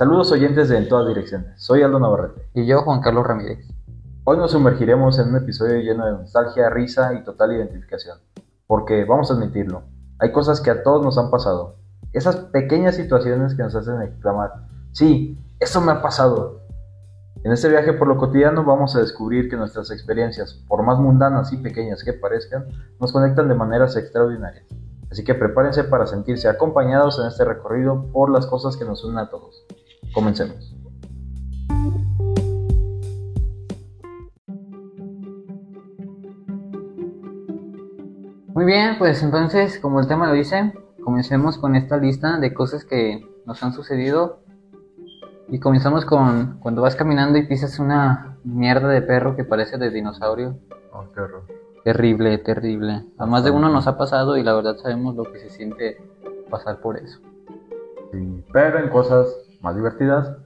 Saludos 0.00 0.32
oyentes 0.32 0.70
de 0.70 0.78
En 0.78 0.88
todas 0.88 1.06
direcciones. 1.06 1.62
Soy 1.62 1.82
Aldo 1.82 2.00
Navarrete. 2.00 2.48
Y 2.54 2.64
yo, 2.64 2.80
Juan 2.80 3.02
Carlos 3.02 3.26
Ramírez. 3.26 3.68
Hoy 4.24 4.38
nos 4.38 4.52
sumergiremos 4.52 5.18
en 5.18 5.28
un 5.28 5.36
episodio 5.36 5.78
lleno 5.82 6.06
de 6.06 6.12
nostalgia, 6.12 6.70
risa 6.70 7.12
y 7.12 7.22
total 7.22 7.52
identificación. 7.52 8.16
Porque, 8.66 9.04
vamos 9.04 9.30
a 9.30 9.34
admitirlo, 9.34 9.82
hay 10.18 10.32
cosas 10.32 10.62
que 10.62 10.70
a 10.70 10.82
todos 10.82 11.04
nos 11.04 11.18
han 11.18 11.30
pasado. 11.30 11.76
Esas 12.14 12.36
pequeñas 12.36 12.96
situaciones 12.96 13.54
que 13.54 13.62
nos 13.62 13.74
hacen 13.74 14.00
exclamar, 14.00 14.68
sí, 14.92 15.38
eso 15.58 15.82
me 15.82 15.92
ha 15.92 16.00
pasado. 16.00 16.62
En 17.44 17.52
este 17.52 17.68
viaje 17.68 17.92
por 17.92 18.08
lo 18.08 18.16
cotidiano 18.16 18.64
vamos 18.64 18.96
a 18.96 19.00
descubrir 19.00 19.50
que 19.50 19.56
nuestras 19.58 19.90
experiencias, 19.90 20.64
por 20.66 20.82
más 20.82 20.98
mundanas 20.98 21.52
y 21.52 21.58
pequeñas 21.58 22.02
que 22.04 22.14
parezcan, 22.14 22.68
nos 22.98 23.12
conectan 23.12 23.48
de 23.48 23.54
maneras 23.54 23.94
extraordinarias. 23.96 24.64
Así 25.10 25.24
que 25.24 25.34
prepárense 25.34 25.84
para 25.84 26.06
sentirse 26.06 26.48
acompañados 26.48 27.18
en 27.18 27.26
este 27.26 27.44
recorrido 27.44 28.06
por 28.12 28.30
las 28.30 28.46
cosas 28.46 28.78
que 28.78 28.86
nos 28.86 29.04
unen 29.04 29.18
a 29.18 29.28
todos. 29.28 29.66
Comencemos. 30.12 30.74
Muy 38.48 38.64
bien, 38.64 38.96
pues 38.98 39.22
entonces, 39.22 39.78
como 39.78 40.00
el 40.00 40.08
tema 40.08 40.26
lo 40.26 40.34
dice, 40.34 40.74
comencemos 41.02 41.56
con 41.56 41.76
esta 41.76 41.96
lista 41.96 42.38
de 42.38 42.52
cosas 42.52 42.84
que 42.84 43.26
nos 43.46 43.62
han 43.62 43.72
sucedido. 43.72 44.40
Y 45.48 45.58
comenzamos 45.60 46.04
con 46.04 46.58
cuando 46.60 46.82
vas 46.82 46.94
caminando 46.94 47.38
y 47.38 47.46
pisas 47.46 47.78
una 47.78 48.36
mierda 48.44 48.88
de 48.88 49.02
perro 49.02 49.34
que 49.34 49.44
parece 49.44 49.78
de 49.78 49.90
dinosaurio. 49.90 50.58
Oh, 50.92 51.04
qué 51.14 51.20
horror. 51.20 51.44
Terrible, 51.84 52.36
terrible. 52.38 53.06
A 53.16 53.26
más 53.26 53.44
de 53.44 53.50
uno 53.50 53.70
nos 53.70 53.86
ha 53.86 53.96
pasado 53.96 54.36
y 54.36 54.42
la 54.42 54.52
verdad 54.52 54.76
sabemos 54.76 55.14
lo 55.14 55.24
que 55.24 55.38
se 55.38 55.50
siente 55.50 55.96
pasar 56.50 56.80
por 56.80 56.98
eso. 56.98 57.20
Sí, 58.12 58.44
pero 58.52 58.78
en 58.80 58.90
cosas 58.90 59.49
más 59.60 59.76
divertidas, 59.76 60.36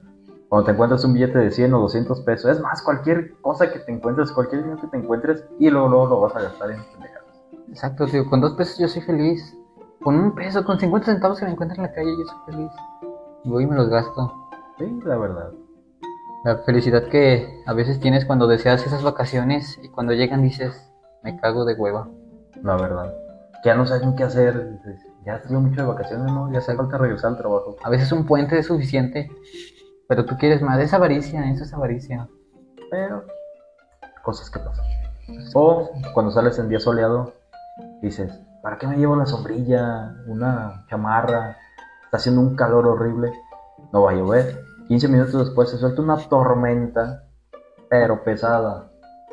cuando 0.49 0.65
te 0.65 0.71
encuentras 0.71 1.03
un 1.03 1.13
billete 1.13 1.39
de 1.39 1.51
100 1.51 1.73
o 1.73 1.79
200 1.81 2.21
pesos, 2.21 2.51
es 2.51 2.61
más, 2.61 2.81
cualquier 2.81 3.33
cosa 3.41 3.71
que 3.71 3.79
te 3.79 3.91
encuentres, 3.91 4.31
cualquier 4.31 4.63
dinero 4.63 4.79
que 4.79 4.87
te 4.87 4.97
encuentres, 4.97 5.45
y 5.59 5.69
luego, 5.69 5.89
luego 5.89 6.07
lo 6.07 6.21
vas 6.21 6.35
a 6.35 6.41
gastar 6.41 6.71
en 6.71 6.83
pendejadas. 6.83 7.41
Exacto, 7.67 8.05
tío. 8.05 8.29
Con 8.29 8.41
dos 8.41 8.53
pesos 8.53 8.77
yo 8.77 8.87
soy 8.87 9.01
feliz. 9.01 9.57
Con 10.03 10.15
un 10.15 10.35
peso, 10.35 10.63
con 10.63 10.79
50 10.79 11.07
centavos 11.11 11.39
que 11.39 11.45
me 11.45 11.51
encuentro 11.51 11.75
en 11.77 11.83
la 11.83 11.91
calle, 11.91 12.11
yo 12.11 12.25
soy 12.25 12.53
feliz. 12.53 12.71
Y 13.43 13.49
voy 13.49 13.63
y 13.63 13.67
me 13.67 13.75
los 13.75 13.89
gasto. 13.89 14.49
Sí, 14.77 14.99
la 15.03 15.17
verdad. 15.17 15.51
La 16.43 16.57
felicidad 16.57 17.07
que 17.09 17.63
a 17.65 17.73
veces 17.73 17.99
tienes 17.99 18.23
cuando 18.23 18.45
deseas 18.45 18.85
esas 18.85 19.03
vacaciones 19.03 19.79
y 19.81 19.89
cuando 19.89 20.13
llegan 20.13 20.43
dices, 20.43 20.91
me 21.23 21.39
cago 21.39 21.65
de 21.65 21.73
hueva. 21.73 22.07
La 22.61 22.75
verdad. 22.75 23.24
Ya 23.65 23.73
no 23.73 23.83
saben 23.87 24.15
qué 24.15 24.23
hacer. 24.23 24.79
Ya 25.25 25.37
estuve 25.37 25.57
mucho 25.57 25.81
de 25.81 25.87
vacaciones, 25.87 26.31
¿no? 26.31 26.51
Ya 26.53 26.59
hace 26.59 26.75
falta 26.75 26.99
regresar 26.99 27.31
al 27.31 27.37
trabajo. 27.37 27.75
A 27.83 27.89
veces 27.89 28.11
un 28.11 28.23
puente 28.27 28.59
es 28.59 28.67
suficiente, 28.67 29.31
pero 30.07 30.23
tú 30.23 30.37
quieres 30.37 30.61
más. 30.61 30.79
Es 30.79 30.93
avaricia, 30.93 31.49
eso 31.49 31.63
es 31.63 31.73
avaricia. 31.73 32.29
Pero, 32.91 33.23
cosas 34.21 34.51
que 34.51 34.59
pasan. 34.59 34.85
O 35.55 35.89
cuando 36.13 36.31
sales 36.31 36.59
en 36.59 36.69
día 36.69 36.79
soleado, 36.79 37.33
dices, 38.03 38.39
¿para 38.61 38.77
qué 38.77 38.85
me 38.85 38.97
llevo 38.97 39.13
una 39.13 39.25
sombrilla, 39.25 40.15
una 40.27 40.85
chamarra? 40.87 41.57
Está 42.03 42.17
haciendo 42.17 42.41
un 42.41 42.55
calor 42.55 42.85
horrible, 42.85 43.33
no 43.91 44.03
va 44.03 44.11
a 44.11 44.13
llover. 44.13 44.63
15 44.89 45.07
minutos 45.07 45.47
después 45.47 45.71
se 45.71 45.79
suelta 45.79 46.03
una 46.03 46.17
tormenta, 46.17 47.23
pero 47.89 48.23
pesada. 48.23 48.91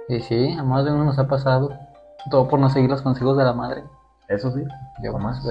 Y 0.09 0.21
sí, 0.21 0.57
a 0.59 0.63
más 0.63 0.87
de 0.87 0.93
uno 0.93 1.05
nos 1.05 1.19
ha 1.19 1.29
pasado. 1.29 1.69
Todo 2.31 2.49
por 2.49 2.59
no 2.59 2.71
seguir 2.71 2.89
los 2.89 3.03
consejos 3.03 3.37
de 3.37 3.45
la 3.45 3.53
madre. 3.53 3.85
Eso 4.29 4.51
sí, 4.53 4.65
Yo 5.03 5.19
más. 5.19 5.43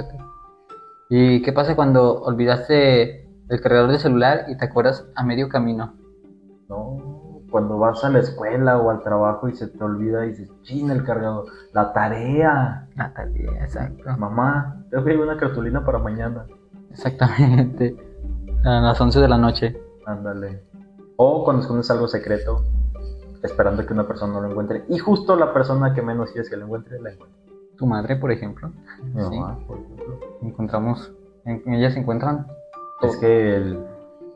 ¿Y 1.10 1.42
qué 1.42 1.52
pasa 1.52 1.76
cuando 1.76 2.22
olvidaste 2.22 3.30
el 3.50 3.62
cargador 3.62 3.92
de 3.92 4.00
celular 4.00 4.46
y 4.48 4.58
te 4.58 4.66
acuerdas 4.66 5.06
a 5.16 5.24
medio 5.24 5.50
camino? 5.50 5.94
no. 6.70 7.22
Cuando 7.52 7.78
vas 7.78 8.02
a 8.06 8.10
la 8.10 8.20
escuela 8.20 8.78
o 8.78 8.90
al 8.90 9.02
trabajo 9.02 9.50
y 9.50 9.54
se 9.54 9.68
te 9.68 9.84
olvida 9.84 10.26
y 10.26 10.30
dices, 10.30 10.50
ching, 10.62 10.90
el 10.90 11.04
cargador, 11.04 11.48
la 11.74 11.92
tarea. 11.92 12.88
Natalia, 12.96 13.52
exacto. 13.62 14.10
Mamá, 14.18 14.86
que 14.90 14.98
llevar 14.98 15.28
una 15.28 15.38
cartulina 15.38 15.84
para 15.84 16.00
mañana. 16.00 16.46
Exactamente. 16.92 17.98
A 18.64 18.80
las 18.80 19.02
11 19.02 19.20
de 19.20 19.28
la 19.28 19.38
noche. 19.38 19.78
Ándale. 20.06 20.64
O 21.18 21.44
cuando 21.44 21.64
escondes 21.64 21.92
algo 21.92 22.08
secreto, 22.08 22.64
esperando 23.44 23.86
que 23.86 23.92
una 23.92 24.08
persona 24.08 24.34
no 24.34 24.42
lo 24.42 24.52
encuentre. 24.52 24.86
Y 24.88 24.98
justo 25.00 25.36
la 25.36 25.52
persona 25.54 25.94
que 25.94 26.02
menos 26.02 26.32
quieres 26.32 26.50
que 26.50 26.56
lo 26.56 26.66
encuentre, 26.66 27.02
la 27.02 27.12
encuentra. 27.12 27.51
Tu 27.82 27.88
madre, 27.88 28.16
por 28.16 28.32
ejemplo. 28.32 28.70
Mi 29.16 29.24
Sí. 29.24 29.40
mamá, 29.40 29.58
por 29.68 29.80
ejemplo. 29.80 30.20
Encontramos. 30.44 31.12
En, 31.46 31.64
ellas 31.74 31.94
se 31.94 32.00
encuentran. 32.00 32.46
Es 33.02 33.18
que 33.18 33.56
el... 33.56 33.84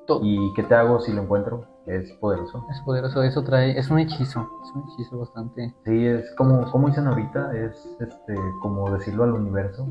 todo. 0.08 0.22
¿Y 0.24 0.52
qué 0.56 0.64
te 0.64 0.74
hago 0.74 1.00
si 1.00 1.14
lo 1.14 1.22
encuentro? 1.22 1.64
Es 1.86 2.12
poderoso. 2.14 2.66
Es 2.72 2.82
poderoso, 2.82 3.22
eso 3.22 3.44
trae. 3.44 3.78
Es 3.78 3.92
un 3.92 4.00
hechizo. 4.00 4.40
Es 4.64 4.72
un 4.74 4.84
hechizo 4.90 5.20
bastante. 5.20 5.76
Sí, 5.86 6.08
es 6.08 6.34
como, 6.36 6.72
como 6.72 6.88
dicen 6.88 7.06
ahorita, 7.06 7.56
es 7.56 7.96
este, 8.00 8.34
como 8.64 8.90
decirlo 8.90 9.26
al 9.26 9.34
universo, 9.34 9.88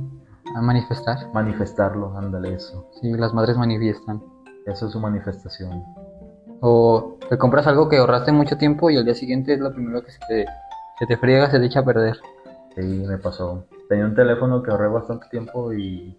A 0.56 0.60
manifestar. 0.60 1.16
manifestarlo, 1.32 2.18
ándale 2.18 2.54
eso. 2.54 2.88
Sí, 3.00 3.12
las 3.12 3.32
madres 3.32 3.56
manifiestan. 3.56 4.20
Eso 4.66 4.86
es 4.86 4.92
su 4.92 4.98
manifestación. 4.98 5.84
O 6.60 7.18
te 7.30 7.38
compras 7.38 7.68
algo 7.68 7.88
que 7.88 7.98
ahorraste 7.98 8.32
mucho 8.32 8.56
tiempo 8.58 8.90
y 8.90 8.96
al 8.96 9.04
día 9.04 9.14
siguiente 9.14 9.52
es 9.54 9.60
lo 9.60 9.72
primero 9.72 10.02
que 10.02 10.10
se 10.10 10.18
te, 10.26 10.44
se 10.98 11.06
te 11.06 11.16
friega, 11.16 11.48
se 11.50 11.60
te 11.60 11.66
echa 11.66 11.80
a 11.80 11.84
perder. 11.84 12.16
Sí, 12.74 13.04
me 13.06 13.18
pasó. 13.18 13.66
Tenía 13.88 14.04
un 14.04 14.14
teléfono 14.14 14.62
que 14.62 14.70
ahorré 14.70 14.88
bastante 14.88 15.28
tiempo 15.28 15.72
y 15.72 16.18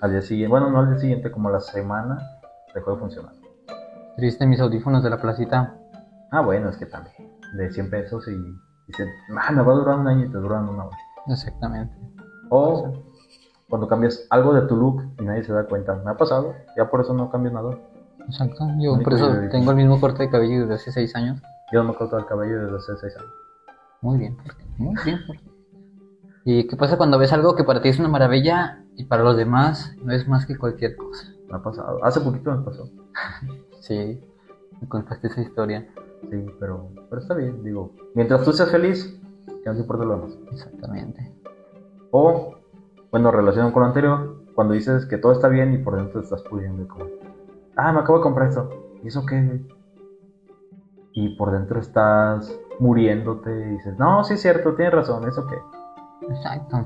al 0.00 0.10
día 0.10 0.22
siguiente, 0.22 0.50
bueno, 0.50 0.70
no 0.70 0.80
al 0.80 0.90
día 0.90 0.98
siguiente, 0.98 1.30
como 1.30 1.48
a 1.48 1.52
la 1.52 1.60
semana, 1.60 2.18
dejó 2.74 2.92
de 2.92 3.00
funcionar. 3.00 3.32
Triste 4.16 4.46
mis 4.46 4.60
audífonos 4.60 5.02
de 5.02 5.10
la 5.10 5.20
placita. 5.20 5.74
Ah, 6.30 6.40
bueno, 6.40 6.68
es 6.68 6.76
que 6.76 6.86
también, 6.86 7.14
de 7.54 7.70
100 7.70 7.90
pesos 7.90 8.28
y 8.28 8.36
dicen, 8.86 9.08
ah, 9.38 9.52
me 9.52 9.62
va 9.62 9.72
a 9.72 9.76
durar 9.76 9.98
un 9.98 10.08
año 10.08 10.26
y 10.26 10.28
te 10.28 10.38
duran 10.38 10.68
una 10.68 10.84
hora. 10.84 10.96
Exactamente. 11.28 11.94
O 12.50 12.92
cuando 13.68 13.88
cambias 13.88 14.26
algo 14.30 14.52
de 14.54 14.62
tu 14.62 14.76
look 14.76 15.02
y 15.18 15.24
nadie 15.24 15.44
se 15.44 15.52
da 15.52 15.64
cuenta. 15.64 15.94
Me 15.96 16.10
ha 16.10 16.16
pasado, 16.16 16.54
ya 16.76 16.90
por 16.90 17.00
eso 17.00 17.14
no 17.14 17.30
cambio 17.30 17.52
nada. 17.52 17.76
Exacto. 18.26 18.66
Yo 18.78 18.98
por 19.02 19.14
eso 19.14 19.26
y 19.26 19.28
original. 19.28 19.50
tengo 19.50 19.70
el 19.70 19.76
mismo 19.76 20.00
corte 20.00 20.24
de 20.24 20.30
cabello 20.30 20.62
desde 20.62 20.74
hace 20.74 20.92
6 20.92 21.16
años. 21.16 21.42
Yo 21.72 21.82
no 21.82 21.90
me 21.90 21.94
corto 21.96 22.18
el 22.18 22.26
cabello 22.26 22.62
desde 22.62 22.76
hace 22.76 22.96
6 22.96 23.16
años. 23.16 23.32
Muy 24.02 24.18
bien, 24.18 24.36
muy 24.78 24.94
bien. 25.04 25.18
Jorge. 25.26 25.55
¿Y 26.48 26.68
qué 26.68 26.76
pasa 26.76 26.96
cuando 26.96 27.18
ves 27.18 27.32
algo 27.32 27.56
que 27.56 27.64
para 27.64 27.82
ti 27.82 27.88
es 27.88 27.98
una 27.98 28.08
maravilla 28.08 28.84
y 28.94 29.06
para 29.06 29.24
los 29.24 29.36
demás 29.36 29.96
no 30.04 30.12
es 30.12 30.28
más 30.28 30.46
que 30.46 30.56
cualquier 30.56 30.94
cosa? 30.94 31.26
Me 31.48 31.56
ha 31.56 31.58
pasado. 31.60 31.98
Hace 32.04 32.20
poquito 32.20 32.54
me 32.56 32.64
pasó. 32.64 32.88
Sí, 33.80 34.20
me 34.80 34.88
contaste 34.88 35.26
esa 35.26 35.42
historia. 35.42 35.88
Sí, 36.30 36.46
pero, 36.58 36.88
pero 37.10 37.20
está 37.20 37.34
bien, 37.34 37.62
digo. 37.64 37.92
Mientras 38.14 38.44
tú 38.44 38.52
seas 38.52 38.70
feliz, 38.70 39.20
que 39.46 39.68
no 39.68 39.74
te 39.74 39.80
importa 39.80 40.04
lo 40.04 40.16
demás. 40.16 40.38
Exactamente. 40.52 41.32
O, 42.12 42.54
bueno, 43.10 43.32
relacionado 43.32 43.72
con 43.72 43.82
lo 43.82 43.88
anterior, 43.88 44.44
cuando 44.54 44.74
dices 44.74 45.04
que 45.06 45.18
todo 45.18 45.32
está 45.32 45.48
bien 45.48 45.74
y 45.74 45.78
por 45.78 45.96
dentro 45.96 46.20
te 46.20 46.26
estás 46.26 46.42
pudiendo 46.42 46.82
y 46.82 46.86
como, 46.86 47.06
ah, 47.76 47.92
me 47.92 48.00
acabo 48.00 48.18
de 48.18 48.22
comprar 48.22 48.48
esto. 48.48 48.70
¿Y 49.02 49.08
eso 49.08 49.26
qué? 49.26 49.42
güey?" 49.42 49.66
Y 51.12 51.36
por 51.36 51.50
dentro 51.50 51.80
estás 51.80 52.56
muriéndote 52.78 53.50
y 53.50 53.70
dices, 53.70 53.98
no, 53.98 54.22
sí 54.22 54.34
es 54.34 54.42
cierto, 54.42 54.74
tienes 54.74 54.94
razón, 54.94 55.26
¿eso 55.28 55.46
qué? 55.46 55.56
Exacto. 56.22 56.84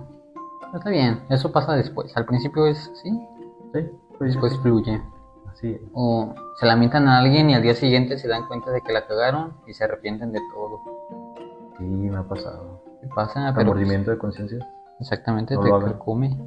Está 0.74 0.90
bien, 0.90 1.24
eso 1.30 1.50
pasa 1.52 1.74
después. 1.74 2.16
Al 2.16 2.24
principio 2.26 2.66
es 2.66 2.90
sí, 3.02 3.10
Sí, 3.72 3.88
pues 4.18 4.32
después 4.32 4.56
fluye. 4.58 5.00
Así 5.52 5.72
es. 5.72 5.80
O 5.94 6.34
se 6.58 6.66
lamentan 6.66 7.08
a 7.08 7.18
alguien 7.18 7.50
y 7.50 7.54
al 7.54 7.62
día 7.62 7.74
siguiente 7.74 8.18
se 8.18 8.28
dan 8.28 8.46
cuenta 8.46 8.70
de 8.70 8.80
que 8.82 8.92
la 8.92 9.06
cagaron 9.06 9.54
y 9.66 9.74
se 9.74 9.84
arrepienten 9.84 10.32
de 10.32 10.40
todo. 10.52 10.80
Sí, 11.78 11.84
me 11.84 12.16
ha 12.16 12.22
pasado. 12.22 12.82
¿Qué 13.00 13.08
pasa? 13.14 13.52
Pero 13.54 13.72
Remordimiento 13.72 14.10
de 14.10 14.18
conciencia. 14.18 14.58
exactamente 15.00 15.54
No 15.54 15.80
te 15.80 15.98
come. 15.98 16.38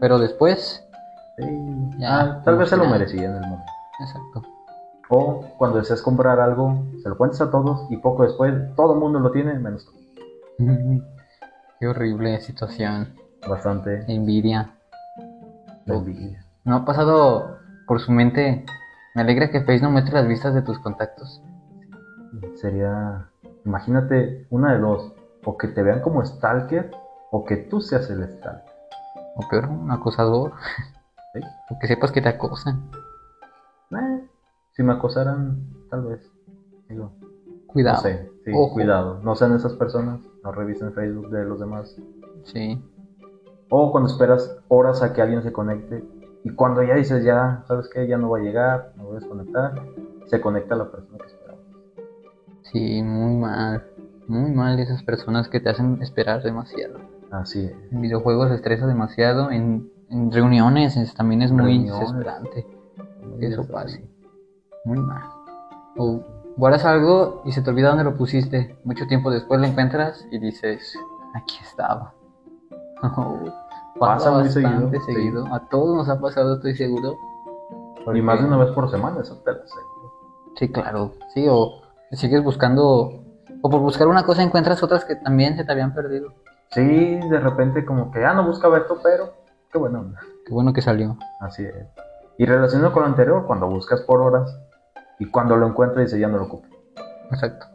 Pero 0.00 0.18
después, 0.18 0.82
Sí. 1.38 1.44
Ya, 1.98 2.20
Ah, 2.20 2.42
tal 2.44 2.56
vez 2.56 2.70
se 2.70 2.76
lo 2.78 2.86
merecía 2.86 3.24
en 3.28 3.34
el 3.34 3.40
momento. 3.42 3.72
exacto. 4.00 4.42
O 5.10 5.44
cuando 5.58 5.78
deseas 5.78 6.00
comprar 6.00 6.40
algo, 6.40 6.82
se 7.02 7.08
lo 7.10 7.16
cuentas 7.18 7.40
a 7.42 7.50
todos 7.50 7.86
y 7.90 7.98
poco 7.98 8.22
después 8.22 8.54
todo 8.74 8.94
el 8.94 9.00
mundo 9.00 9.20
lo 9.20 9.30
tiene, 9.30 9.52
menos 9.58 9.84
tú. 9.84 9.92
Qué 11.78 11.86
horrible 11.86 12.40
situación. 12.40 13.14
Bastante 13.46 14.04
Envidia. 14.08 14.74
envidia. 15.86 16.44
¿No 16.64 16.76
ha 16.76 16.84
pasado 16.84 17.58
por 17.86 18.00
su 18.00 18.12
mente? 18.12 18.64
Me 19.14 19.22
alegra 19.22 19.50
que 19.50 19.60
Facebook 19.60 19.82
no 19.82 19.90
muestre 19.90 20.14
las 20.14 20.26
vistas 20.26 20.54
de 20.54 20.62
tus 20.62 20.78
contactos. 20.78 21.42
Sería, 22.56 23.28
imagínate 23.64 24.46
una 24.50 24.72
de 24.72 24.78
dos, 24.78 25.12
o 25.44 25.56
que 25.56 25.68
te 25.68 25.82
vean 25.82 26.00
como 26.00 26.24
stalker 26.24 26.90
o 27.30 27.44
que 27.44 27.56
tú 27.56 27.80
seas 27.80 28.08
el 28.10 28.24
stalker. 28.24 28.74
O 29.36 29.48
peor, 29.48 29.68
un 29.68 29.90
acosador. 29.90 30.52
¿sí? 31.34 31.40
O 31.70 31.78
que 31.78 31.86
sepas 31.86 32.10
que 32.10 32.22
te 32.22 32.28
acosan. 32.30 32.90
Eh, 33.90 34.28
si 34.72 34.82
me 34.82 34.94
acosaran, 34.94 35.68
tal 35.90 36.06
vez. 36.06 36.30
Digo, 36.88 37.12
Cuidado. 37.76 37.96
no 37.96 38.02
sé, 38.02 38.30
sí, 38.44 38.50
Ojo. 38.54 38.72
cuidado. 38.74 39.20
No 39.22 39.34
sean 39.34 39.54
esas 39.54 39.74
personas, 39.74 40.20
no 40.42 40.52
revisen 40.52 40.92
Facebook 40.92 41.30
de 41.30 41.44
los 41.44 41.60
demás. 41.60 41.94
Sí. 42.44 42.82
O 43.68 43.90
cuando 43.92 44.08
esperas 44.10 44.56
horas 44.68 45.02
a 45.02 45.12
que 45.12 45.20
alguien 45.22 45.42
se 45.42 45.52
conecte 45.52 46.04
Y 46.44 46.50
cuando 46.54 46.82
ya 46.84 46.94
dices, 46.94 47.24
ya, 47.24 47.64
¿sabes 47.66 47.88
qué? 47.92 48.06
Ya 48.06 48.16
no 48.18 48.30
va 48.30 48.38
a 48.38 48.40
llegar, 48.40 48.92
me 48.96 49.02
voy 49.02 49.16
a 49.16 49.20
desconectar, 49.20 49.82
se 50.26 50.40
conecta 50.40 50.76
la 50.76 50.88
persona 50.90 51.18
que 51.18 51.26
esperaba. 51.26 51.58
Sí, 52.62 53.02
muy 53.02 53.36
mal. 53.40 53.84
Muy 54.28 54.52
mal 54.52 54.78
esas 54.78 55.02
personas 55.02 55.48
que 55.48 55.58
te 55.60 55.68
hacen 55.70 56.00
esperar 56.02 56.42
demasiado. 56.44 56.98
Así 57.32 57.64
es. 57.64 57.72
En 57.90 58.00
videojuegos 58.00 58.48
se 58.50 58.54
estresa 58.56 58.86
demasiado. 58.86 59.50
En, 59.50 59.90
en 60.08 60.30
reuniones 60.30 60.96
es- 60.96 61.14
también 61.14 61.42
es 61.42 61.50
muy 61.52 61.84
desesperante 61.84 62.64
eso 63.40 63.62
Ya 63.66 63.72
pase. 63.72 64.08
Muy 64.84 64.98
mal. 64.98 65.22
O 65.96 66.20
guardas 66.56 66.84
algo 66.84 67.42
y 67.44 67.52
se 67.52 67.62
te 67.62 67.70
olvida 67.70 67.88
dónde 67.88 68.04
lo 68.04 68.16
pusiste. 68.16 68.78
Mucho 68.84 69.06
tiempo 69.06 69.30
después 69.30 69.60
lo 69.60 69.66
encuentras 69.66 70.26
y 70.30 70.38
dices, 70.38 70.98
aquí 71.34 71.58
estaba. 71.62 72.12
Pasa 73.98 74.30
muy 74.30 74.42
bastante 74.44 74.50
seguido, 74.50 74.90
sí. 74.90 75.12
seguido. 75.14 75.54
A 75.54 75.68
todos 75.68 75.96
nos 75.96 76.08
ha 76.08 76.20
pasado, 76.20 76.56
estoy 76.56 76.74
seguro. 76.74 77.14
Y 78.14 78.20
más 78.22 78.36
de 78.38 78.42
Porque- 78.42 78.54
una 78.54 78.64
vez 78.64 78.74
por 78.74 78.90
semana, 78.90 79.20
eso 79.22 79.36
te 79.44 79.52
lo 79.52 79.58
aseguro. 79.62 80.12
Sí, 80.56 80.70
claro. 80.70 81.12
Sí, 81.34 81.46
o 81.48 81.80
sigues 82.12 82.42
buscando, 82.44 83.22
o 83.62 83.70
por 83.70 83.80
buscar 83.80 84.06
una 84.06 84.24
cosa 84.24 84.42
encuentras 84.42 84.82
otras 84.82 85.04
que 85.04 85.16
también 85.16 85.56
se 85.56 85.64
te 85.64 85.72
habían 85.72 85.94
perdido. 85.94 86.32
Sí, 86.70 86.84
de 86.84 87.40
repente 87.40 87.84
como 87.86 88.10
que, 88.10 88.24
ah, 88.24 88.34
no 88.34 88.44
buscaba 88.46 88.78
esto, 88.78 88.98
pero 89.02 89.32
qué 89.72 89.78
bueno. 89.78 90.12
Qué 90.46 90.52
bueno 90.52 90.72
que 90.72 90.82
salió. 90.82 91.16
Así 91.40 91.64
es. 91.64 91.74
Y 92.38 92.44
relacionado 92.44 92.92
con 92.92 93.02
lo 93.02 93.08
anterior, 93.08 93.46
cuando 93.46 93.66
buscas 93.66 94.02
por 94.02 94.20
horas 94.20 94.58
y 95.18 95.26
cuando 95.26 95.56
lo 95.56 95.66
encuentras 95.66 96.06
dices, 96.06 96.20
ya 96.20 96.28
no 96.28 96.38
lo 96.38 96.44
ocupo. 96.44 96.68
Exacto. 97.30 97.66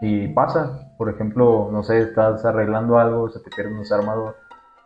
Y 0.00 0.28
pasa, 0.28 0.92
por 0.98 1.08
ejemplo, 1.08 1.68
no 1.72 1.82
sé, 1.82 1.98
estás 2.00 2.44
arreglando 2.44 2.98
algo, 2.98 3.30
se 3.30 3.40
te 3.40 3.50
pierde 3.50 3.72
un 3.72 3.80
desarmador. 3.80 4.36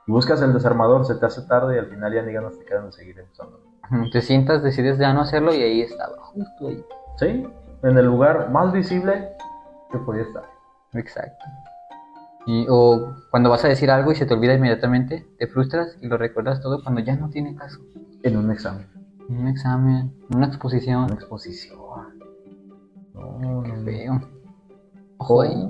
Y 0.06 0.12
buscas 0.12 0.40
el 0.42 0.52
desarmador, 0.52 1.04
se 1.04 1.16
te 1.16 1.26
hace 1.26 1.42
tarde 1.42 1.76
y 1.76 1.78
al 1.78 1.86
final 1.86 2.14
ya 2.14 2.22
ni 2.22 2.32
ganas 2.32 2.58
te 2.58 2.64
quedan 2.64 2.86
de 2.86 2.92
seguir 2.92 3.16
usándolo. 3.32 3.64
Te 4.12 4.22
sientas, 4.22 4.62
decides 4.62 4.98
ya 4.98 5.12
no 5.12 5.22
hacerlo 5.22 5.52
y 5.52 5.62
ahí 5.62 5.80
estaba, 5.82 6.16
justo 6.22 6.68
ahí. 6.68 6.84
Sí, 7.16 7.46
en 7.82 7.98
el 7.98 8.06
lugar 8.06 8.50
más 8.50 8.72
visible 8.72 9.30
que 9.90 9.98
podía 9.98 10.22
estar. 10.22 10.44
Exacto. 10.94 11.44
Y, 12.46 12.66
o 12.68 13.14
cuando 13.30 13.50
vas 13.50 13.64
a 13.64 13.68
decir 13.68 13.90
algo 13.90 14.12
y 14.12 14.14
se 14.14 14.26
te 14.26 14.34
olvida 14.34 14.54
inmediatamente, 14.54 15.26
te 15.38 15.46
frustras 15.48 15.96
y 16.00 16.06
lo 16.06 16.16
recuerdas 16.16 16.60
todo 16.60 16.82
cuando 16.82 17.00
ya 17.00 17.16
no 17.16 17.30
tiene 17.30 17.54
caso. 17.56 17.80
En 18.22 18.36
un 18.36 18.50
examen, 18.50 18.86
En 18.94 18.99
un 19.38 19.48
examen, 19.48 19.96
en 19.96 20.36
una 20.36 20.38
una 20.38 20.46
exposición, 20.46 21.12
exposición. 21.12 22.18
No, 23.14 23.62
qué 23.62 23.72
feo. 23.84 24.20
Ojo 25.18 25.42
ahí. 25.42 25.68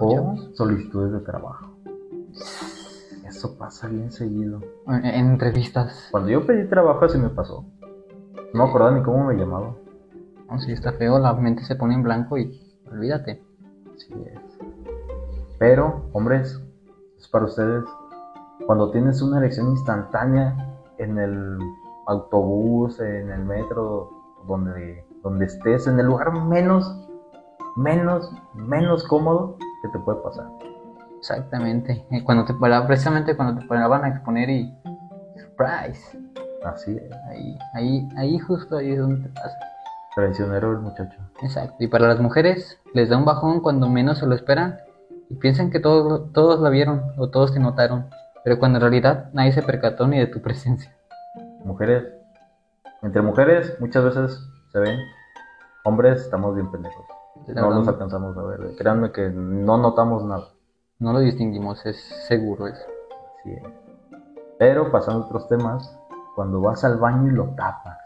O 0.00 0.36
solicitudes 0.54 1.12
de 1.12 1.20
trabajo. 1.20 1.76
Eso 3.24 3.56
pasa 3.56 3.88
bien 3.88 4.10
seguido. 4.10 4.60
En, 4.86 5.04
en 5.04 5.26
entrevistas. 5.32 6.08
Cuando 6.10 6.30
yo 6.30 6.46
pedí 6.46 6.68
trabajo 6.68 7.04
así 7.04 7.18
me 7.18 7.28
pasó. 7.28 7.64
No 8.52 8.64
me 8.64 8.68
acordaba 8.68 8.96
ni 8.96 9.02
cómo 9.02 9.24
me 9.24 9.34
llamaba. 9.34 9.76
No, 10.50 10.58
si 10.58 10.72
está 10.72 10.92
feo, 10.92 11.18
la 11.18 11.34
mente 11.34 11.64
se 11.64 11.76
pone 11.76 11.94
en 11.94 12.02
blanco 12.02 12.38
y 12.38 12.60
olvídate. 12.90 13.42
Así 13.94 14.14
es. 14.26 14.40
Pero, 15.58 16.08
hombres, 16.12 16.60
es 17.18 17.28
para 17.28 17.46
ustedes. 17.46 17.84
Cuando 18.66 18.90
tienes 18.90 19.22
una 19.22 19.38
erección 19.38 19.68
instantánea 19.70 20.76
en 20.98 21.18
el 21.18 21.58
autobús, 22.06 23.00
en 23.00 23.30
el 23.30 23.44
metro, 23.44 24.10
donde, 24.46 25.04
donde 25.22 25.46
estés, 25.46 25.86
en 25.86 25.98
el 25.98 26.06
lugar 26.06 26.32
menos, 26.32 27.08
menos, 27.76 28.32
menos 28.54 29.04
cómodo 29.04 29.56
que 29.82 29.88
te 29.88 29.98
puede 29.98 30.20
pasar. 30.20 30.46
Exactamente. 31.18 32.06
Cuando 32.24 32.44
te 32.44 32.54
para, 32.54 32.86
precisamente 32.86 33.36
cuando 33.36 33.60
te 33.60 33.66
paraban 33.66 34.04
a 34.04 34.08
exponer 34.08 34.48
y 34.50 34.72
surprise. 35.36 36.18
Así 36.64 36.96
es. 36.96 37.12
Ahí, 37.28 37.58
ahí, 37.74 38.08
ahí 38.16 38.38
justo 38.38 38.76
ahí 38.76 38.92
es 38.92 38.98
donde 38.98 39.28
te 39.28 39.34
pasa. 39.34 39.56
Traicionero 40.14 40.72
el 40.72 40.78
muchacho. 40.78 41.18
Exacto. 41.42 41.76
Y 41.78 41.88
para 41.88 42.08
las 42.08 42.20
mujeres 42.20 42.78
les 42.94 43.08
da 43.08 43.18
un 43.18 43.24
bajón 43.24 43.60
cuando 43.60 43.88
menos 43.88 44.18
se 44.18 44.26
lo 44.26 44.34
esperan 44.34 44.78
y 45.28 45.34
piensan 45.34 45.70
que 45.70 45.80
todos, 45.80 46.32
todos 46.32 46.60
la 46.60 46.70
vieron 46.70 47.02
o 47.18 47.28
todos 47.28 47.52
te 47.52 47.60
notaron, 47.60 48.08
pero 48.44 48.58
cuando 48.58 48.78
en 48.78 48.82
realidad 48.82 49.30
nadie 49.32 49.52
se 49.52 49.62
percató 49.62 50.06
ni 50.06 50.18
de 50.18 50.26
tu 50.26 50.40
presencia. 50.40 50.95
Mujeres, 51.66 52.04
entre 53.02 53.22
mujeres 53.22 53.76
muchas 53.80 54.04
veces 54.04 54.40
se 54.70 54.78
ven. 54.78 55.00
Hombres 55.84 56.20
estamos 56.20 56.54
bien 56.54 56.70
pendejos. 56.70 57.04
La 57.48 57.60
No 57.60 57.70
nos 57.70 57.88
alcanzamos 57.88 58.38
a 58.38 58.42
ver. 58.44 58.76
Créanme 58.78 59.10
que 59.10 59.30
no 59.30 59.76
notamos 59.76 60.24
nada. 60.24 60.44
no 61.00 61.12
lo 61.12 61.18
distinguimos, 61.18 61.84
es 61.84 61.96
seguro 62.28 62.68
eso. 62.68 62.86
Es. 63.44 63.62
Pero 64.60 64.92
pasando 64.92 65.24
a 65.24 65.26
otros 65.26 65.48
temas, 65.48 65.98
cuando 66.36 66.60
vas 66.60 66.84
al 66.84 66.98
baño 66.98 67.32
y 67.32 67.34
lo 67.34 67.46
tapas. 67.56 67.98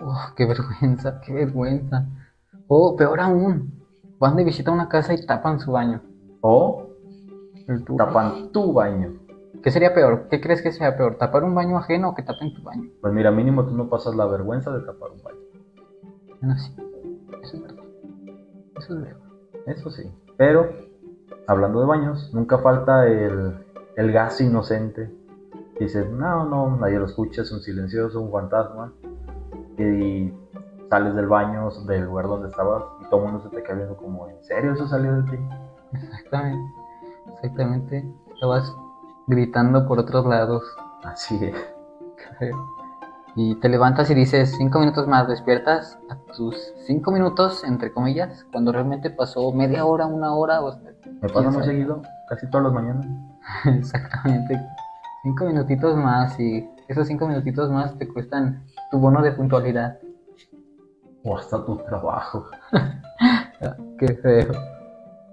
Uf, 0.00 0.32
qué 0.34 0.46
vergüenza, 0.46 1.20
qué 1.20 1.34
vergüenza. 1.34 2.06
O 2.68 2.96
peor 2.96 3.20
aún, 3.20 3.84
van 4.18 4.34
de 4.36 4.44
visita 4.44 4.70
a 4.70 4.74
una 4.74 4.88
casa 4.88 5.12
y 5.12 5.26
tapan 5.26 5.60
su 5.60 5.72
baño. 5.72 6.00
O 6.40 6.88
tapan 7.98 8.50
tu 8.50 8.72
baño. 8.72 9.23
¿Qué 9.64 9.70
sería 9.70 9.94
peor? 9.94 10.28
¿Qué 10.28 10.42
crees 10.42 10.60
que 10.60 10.72
sea 10.72 10.94
peor? 10.94 11.16
¿Tapar 11.16 11.42
un 11.42 11.54
baño 11.54 11.78
ajeno 11.78 12.10
o 12.10 12.14
que 12.14 12.22
tapen 12.22 12.52
tu 12.52 12.62
baño? 12.62 12.90
Pues 13.00 13.14
mira, 13.14 13.30
mínimo 13.30 13.64
tú 13.64 13.74
no 13.74 13.88
pasas 13.88 14.14
la 14.14 14.26
vergüenza 14.26 14.70
de 14.70 14.84
tapar 14.84 15.10
un 15.10 15.22
baño. 15.22 15.38
Bueno, 16.38 16.58
sí, 16.58 16.76
eso 17.42 17.56
es 17.56 17.62
verdad. 17.62 17.84
Eso 18.76 18.94
es 18.94 19.00
verdad. 19.00 19.22
Eso 19.64 19.90
sí. 19.90 20.12
Pero, 20.36 20.68
hablando 21.46 21.80
de 21.80 21.86
baños, 21.86 22.30
nunca 22.34 22.58
falta 22.58 23.06
el, 23.06 23.54
el 23.96 24.12
gas 24.12 24.38
inocente. 24.42 25.10
Dices, 25.80 26.10
no, 26.10 26.44
no, 26.44 26.76
nadie 26.76 26.98
lo 26.98 27.06
escucha, 27.06 27.40
es 27.40 27.50
un 27.50 27.62
silencioso, 27.62 28.20
un 28.20 28.30
fantasma. 28.30 28.92
Y 29.78 30.30
sales 30.90 31.14
del 31.14 31.26
baño, 31.26 31.70
del 31.86 32.04
lugar 32.04 32.26
donde 32.26 32.48
estabas, 32.48 32.84
y 33.00 33.08
todo 33.08 33.24
el 33.24 33.32
mundo 33.32 33.48
se 33.48 33.56
te 33.56 33.62
queda 33.62 33.76
viendo 33.76 33.96
como, 33.96 34.28
¿en 34.28 34.44
serio 34.44 34.74
eso 34.74 34.86
salió 34.86 35.22
de 35.22 35.30
ti? 35.30 35.38
Exactamente. 35.94 36.70
Exactamente. 37.32 38.04
Estabas 38.34 38.70
gritando 39.26 39.86
por 39.86 39.98
otros 39.98 40.26
lados. 40.26 40.64
Así 41.02 41.38
es. 41.42 41.54
Y 43.36 43.56
te 43.56 43.68
levantas 43.68 44.10
y 44.10 44.14
dices 44.14 44.54
cinco 44.56 44.78
minutos 44.78 45.08
más, 45.08 45.26
despiertas 45.26 45.98
a 46.08 46.16
tus 46.34 46.56
cinco 46.86 47.10
minutos, 47.10 47.64
entre 47.64 47.92
comillas, 47.92 48.46
cuando 48.52 48.70
realmente 48.70 49.10
pasó 49.10 49.50
media 49.52 49.84
hora, 49.86 50.06
una 50.06 50.34
hora 50.34 50.62
o 50.62 50.76
Me 50.76 51.28
pasa 51.28 51.40
¿Quién 51.40 51.52
muy 51.52 51.64
seguido, 51.64 52.02
casi 52.28 52.48
todas 52.48 52.66
las 52.66 52.72
mañanas. 52.74 53.06
Exactamente. 53.64 54.60
Cinco 55.22 55.46
minutitos 55.46 55.96
más 55.96 56.38
y 56.38 56.68
esos 56.86 57.08
cinco 57.08 57.26
minutitos 57.26 57.70
más 57.70 57.96
te 57.98 58.06
cuestan 58.06 58.64
tu 58.90 58.98
bono 58.98 59.22
de 59.22 59.32
puntualidad. 59.32 59.98
O 61.24 61.36
hasta 61.36 61.64
tu 61.64 61.76
trabajo. 61.78 62.46
Qué 63.98 64.14
feo. 64.14 64.73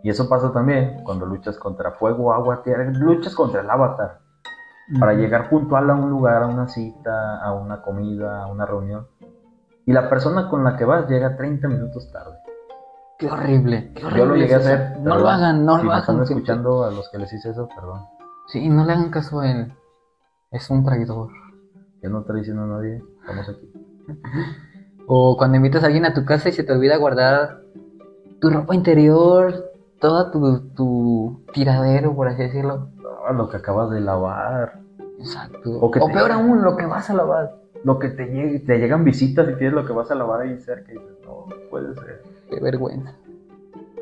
Y 0.04 0.10
eso 0.10 0.28
pasa 0.28 0.52
también 0.52 1.04
cuando 1.04 1.26
luchas 1.26 1.58
contra 1.58 1.92
fuego, 1.92 2.34
agua, 2.34 2.64
tierra, 2.64 2.86
luchas 2.86 3.36
contra 3.36 3.62
el 3.62 3.70
avatar. 3.70 4.20
Para 5.00 5.14
llegar 5.14 5.50
puntual 5.50 5.90
a 5.90 5.94
un 5.96 6.10
lugar, 6.10 6.44
a 6.44 6.48
una 6.48 6.68
cita, 6.68 7.40
a 7.42 7.54
una 7.54 7.82
comida, 7.82 8.44
a 8.44 8.48
una 8.48 8.66
reunión. 8.66 9.08
Y 9.86 9.94
la 9.94 10.10
persona 10.10 10.50
con 10.50 10.64
la 10.64 10.76
que 10.76 10.86
vas 10.86 11.08
llega 11.08 11.38
30 11.38 11.68
minutos 11.68 12.12
tarde. 12.12 12.38
Qué 13.18 13.28
horrible. 13.30 13.94
Qué 13.94 14.06
horrible 14.06 14.20
Yo 14.20 14.26
lo 14.26 14.36
llegué 14.36 14.56
a 14.56 14.58
hacer. 14.58 15.00
No 15.00 15.18
lo 15.18 15.30
hagan, 15.30 15.66
no 15.66 15.78
si 15.78 15.86
lo 15.86 15.92
me 15.92 16.00
están 16.00 16.16
hagan. 16.16 16.28
escuchando 16.28 16.84
a 16.84 16.92
los 16.92 17.10
que 17.10 17.20
les 17.20 17.32
hice 17.32 17.52
eso, 17.52 17.70
perdón. 17.74 18.02
Sí, 18.48 18.68
no 18.68 18.84
le 18.84 18.94
hagan 18.94 19.12
caso 19.12 19.40
a 19.40 19.50
él. 19.50 19.74
Es 20.50 20.70
un 20.70 20.84
traidor. 20.84 21.30
Yo 22.02 22.10
no 22.10 22.22
estoy 22.22 22.40
diciendo 22.40 22.64
a 22.64 22.68
nadie, 22.68 23.04
estamos 23.22 23.50
aquí. 23.50 23.72
O 25.14 25.36
cuando 25.36 25.58
invitas 25.58 25.84
a 25.84 25.88
alguien 25.88 26.06
a 26.06 26.14
tu 26.14 26.24
casa 26.24 26.48
y 26.48 26.52
se 26.54 26.64
te 26.64 26.72
olvida 26.72 26.96
guardar 26.96 27.64
tu 28.40 28.50
ropa 28.50 28.76
interior, 28.76 29.71
todo 30.02 30.32
tu, 30.32 30.60
tu 30.76 31.42
tiradero, 31.54 32.14
por 32.16 32.28
así 32.28 32.42
decirlo. 32.42 32.90
Ah, 33.26 33.32
lo 33.32 33.48
que 33.50 33.58
acabas 33.58 33.90
de 33.92 34.02
lavar. 34.02 34.80
Exacto. 35.20 35.78
O 35.80 35.92
peor 35.92 36.32
aún, 36.32 36.64
lo 36.64 36.76
que 36.76 36.86
vas 36.88 37.10
a 37.10 37.14
lavar. 37.14 37.56
Lo 37.84 38.00
que 38.00 38.10
te, 38.10 38.26
llegue- 38.26 38.60
te 38.66 38.78
llegan 38.80 39.04
visitas 39.04 39.48
y 39.50 39.56
tienes 39.56 39.74
lo 39.74 39.86
que 39.86 39.94
vas 39.94 40.10
a 40.12 40.16
lavar 40.16 40.42
ahí 40.42 40.58
cerca 40.60 40.92
y 40.92 40.96
dices, 40.96 41.18
no, 41.24 41.46
no 41.48 41.56
puede 41.70 41.94
ser. 41.96 42.22
Qué 42.50 42.60
vergüenza. 42.60 43.14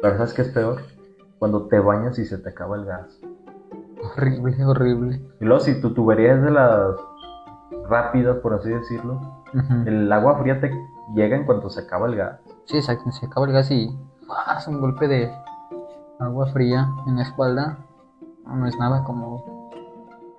La 0.01 0.10
verdad 0.10 0.27
es 0.27 0.34
que 0.34 0.41
es 0.44 0.50
peor 0.50 0.77
cuando 1.38 1.68
te 1.68 1.79
bañas 1.79 2.18
y 2.18 2.25
se 2.25 2.38
te 2.38 2.50
acaba 2.50 2.77
el 2.77 2.86
gas. 2.86 3.20
Horrible, 4.01 4.65
horrible. 4.65 5.22
Y 5.41 5.46
luego 5.46 5.60
si 5.62 5.79
tu 5.82 5.94
tubería 5.94 6.34
es 6.36 6.41
de 6.41 6.51
las 6.51 6.96
rápidas, 7.89 8.38
por 8.38 8.53
así 8.53 8.70
decirlo, 8.70 9.20
el 9.86 10.12
agua 10.12 10.38
fría 10.39 10.62
te 10.62 10.72
llega 11.13 11.36
en 11.36 11.46
cuanto 11.46 11.70
se 11.70 11.82
acaba 11.82 12.08
el 12.08 12.15
gas. 12.15 12.39
Sí, 12.65 12.77
exacto. 12.77 13.12
Se 13.12 13.25
acaba 13.25 13.46
el 13.48 13.51
gas 13.53 13.70
y 13.72 13.89
¡fas! 14.27 14.68
un 14.68 14.79
golpe 14.79 15.08
de 15.08 15.32
agua 16.19 16.47
fría 16.47 16.88
en 17.07 17.15
la 17.17 17.23
espalda. 17.23 17.77
No, 18.45 18.67
es 18.67 18.77
nada 18.77 19.03
como 19.03 19.69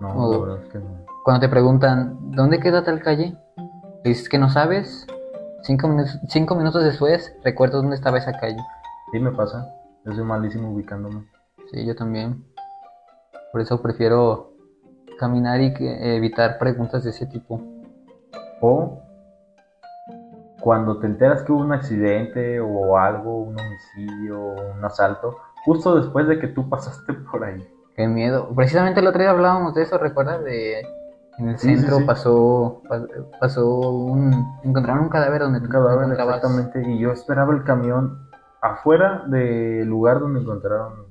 No, 0.00 0.32
la 0.32 0.38
verdad 0.38 0.64
es 0.64 0.68
que 0.72 0.78
no. 0.78 1.06
cuando 1.24 1.40
te 1.40 1.48
preguntan 1.48 2.32
¿dónde 2.32 2.58
queda 2.58 2.82
tal 2.84 3.00
calle? 3.02 3.36
Le 4.04 4.10
dices 4.10 4.28
que 4.28 4.38
no 4.38 4.48
sabes. 4.50 5.06
Cinco, 5.62 5.88
minutos 5.88 6.18
cinco 6.28 6.54
minutos 6.54 6.82
después 6.82 7.34
recuerdo 7.44 7.78
dónde 7.82 7.96
estaba 7.96 8.18
esa 8.18 8.32
calle. 8.32 8.58
Sí 9.12 9.20
me 9.20 9.30
pasa. 9.30 9.72
Yo 10.04 10.12
soy 10.12 10.24
malísimo 10.24 10.72
ubicándome. 10.72 11.26
Sí, 11.70 11.84
yo 11.84 11.94
también. 11.94 12.44
Por 13.52 13.60
eso 13.60 13.80
prefiero 13.82 14.52
caminar 15.18 15.60
y 15.60 15.74
que- 15.74 16.16
evitar 16.16 16.58
preguntas 16.58 17.04
de 17.04 17.10
ese 17.10 17.26
tipo. 17.26 17.60
O 18.62 18.98
cuando 20.60 20.98
te 20.98 21.06
enteras 21.06 21.42
que 21.42 21.52
hubo 21.52 21.60
un 21.60 21.72
accidente 21.72 22.58
o 22.60 22.96
algo, 22.98 23.42
un 23.42 23.56
homicidio, 23.60 24.40
un 24.76 24.84
asalto, 24.84 25.36
justo 25.64 25.96
después 26.00 26.26
de 26.28 26.38
que 26.38 26.48
tú 26.48 26.68
pasaste 26.68 27.12
por 27.14 27.44
ahí. 27.44 27.66
Qué 27.96 28.06
miedo. 28.08 28.48
Precisamente 28.54 29.00
el 29.00 29.06
otro 29.06 29.20
día 29.20 29.30
hablábamos 29.30 29.74
de 29.74 29.82
eso, 29.82 29.98
¿recuerdas? 29.98 30.42
De 30.44 30.80
en 31.38 31.48
el 31.48 31.58
Sí, 31.58 31.68
sí, 31.68 31.76
centro 31.78 31.98
sí. 31.98 32.04
pasó 32.04 32.82
pas- 32.88 33.08
pasó 33.40 33.90
un 33.90 34.46
encontraron 34.62 35.04
un 35.04 35.08
cadáver 35.08 35.42
donde 35.42 35.60
Un 35.60 35.68
cadáver 35.68 36.12
exactamente 36.12 36.82
y 36.90 36.98
yo 36.98 37.12
esperaba 37.12 37.54
el 37.54 37.64
camión 37.64 38.18
afuera 38.60 39.24
del 39.26 39.88
lugar 39.88 40.20
donde 40.20 40.40
encontraron, 40.40 41.06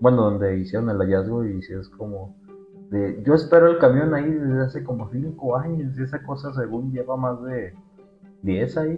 bueno, 0.00 0.22
donde 0.22 0.56
hicieron 0.58 0.88
el 0.90 0.96
hallazgo 0.98 1.44
y 1.44 1.62
si 1.62 1.74
es 1.74 1.88
como 1.90 2.34
de, 2.90 3.22
yo 3.24 3.34
espero 3.34 3.68
el 3.68 3.78
camión 3.78 4.14
ahí 4.14 4.30
desde 4.30 4.62
hace 4.62 4.84
como 4.84 5.10
5 5.10 5.56
años 5.58 5.92
y 5.98 6.02
esa 6.02 6.22
cosa 6.22 6.52
según 6.54 6.92
lleva 6.92 7.16
más 7.16 7.42
de 7.42 7.74
10 8.42 8.76
ahí. 8.78 8.96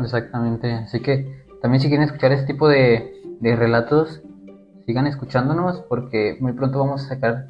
Exactamente. 0.00 0.72
Así 0.72 1.00
que 1.00 1.44
también 1.60 1.80
si 1.80 1.88
quieren 1.88 2.06
escuchar 2.06 2.32
este 2.32 2.46
tipo 2.52 2.68
de, 2.68 3.12
de 3.40 3.56
relatos, 3.56 4.22
sigan 4.86 5.06
escuchándonos 5.06 5.80
porque 5.88 6.36
muy 6.40 6.52
pronto 6.52 6.78
vamos 6.78 7.04
a 7.04 7.08
sacar 7.08 7.48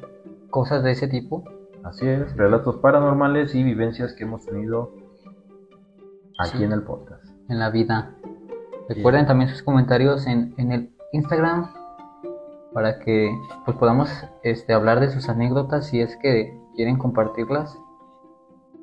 cosas 0.49 0.83
de 0.83 0.91
ese 0.91 1.07
tipo. 1.07 1.43
Así 1.83 2.07
es, 2.07 2.35
relatos 2.35 2.77
paranormales 2.77 3.55
y 3.55 3.63
vivencias 3.63 4.13
que 4.13 4.23
hemos 4.23 4.45
tenido 4.45 4.91
aquí 6.39 6.57
Sí. 6.57 6.63
en 6.63 6.71
el 6.73 6.83
podcast. 6.83 7.23
en 7.49 7.59
la 7.59 7.69
vida. 7.69 8.13
Recuerden 8.89 9.25
también 9.25 9.49
sus 9.49 9.63
comentarios 9.63 10.27
en, 10.27 10.53
en 10.57 10.71
el 10.71 10.89
Instagram 11.13 11.71
para 12.73 12.99
que 12.99 13.29
pues 13.65 13.77
podamos 13.77 14.09
este, 14.43 14.73
hablar 14.73 14.99
de 14.99 15.09
sus 15.09 15.29
anécdotas 15.29 15.87
si 15.87 16.01
es 16.01 16.15
que 16.17 16.59
quieren 16.75 16.97
compartirlas. 16.97 17.77